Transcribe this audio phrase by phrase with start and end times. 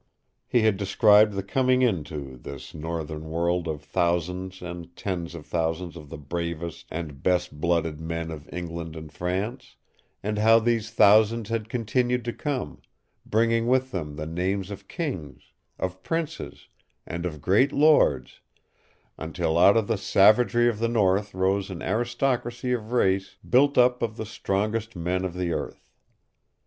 [0.47, 5.95] He had described the coming into this northern world of thousands and tens of thousands
[5.95, 9.75] of the bravest and best blooded men of England and France,
[10.23, 12.81] and how these thousands had continued to come,
[13.27, 16.67] bringing with them the names of kings, of princes,
[17.05, 18.39] and of great lords,
[19.19, 24.01] until out of the savagery of the north rose an aristocracy of race built up
[24.01, 25.85] of the strongest men of the earth.